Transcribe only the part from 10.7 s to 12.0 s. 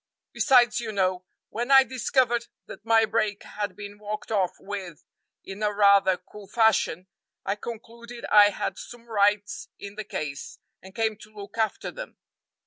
and came to look after